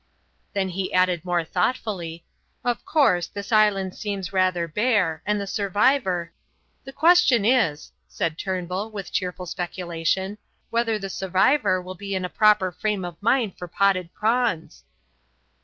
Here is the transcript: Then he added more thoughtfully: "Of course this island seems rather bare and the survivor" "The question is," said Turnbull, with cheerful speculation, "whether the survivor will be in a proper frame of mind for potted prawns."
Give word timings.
Then 0.53 0.69
he 0.69 0.91
added 0.91 1.23
more 1.23 1.43
thoughtfully: 1.43 2.25
"Of 2.63 2.83
course 2.85 3.27
this 3.27 3.51
island 3.51 3.93
seems 3.93 4.33
rather 4.33 4.67
bare 4.67 5.21
and 5.27 5.39
the 5.39 5.45
survivor" 5.45 6.31
"The 6.85 6.91
question 6.91 7.45
is," 7.45 7.91
said 8.07 8.35
Turnbull, 8.39 8.89
with 8.89 9.11
cheerful 9.11 9.45
speculation, 9.45 10.39
"whether 10.71 10.97
the 10.97 11.11
survivor 11.11 11.79
will 11.79 11.93
be 11.93 12.15
in 12.15 12.25
a 12.25 12.29
proper 12.29 12.71
frame 12.71 13.05
of 13.05 13.21
mind 13.21 13.59
for 13.59 13.67
potted 13.67 14.11
prawns." 14.11 14.83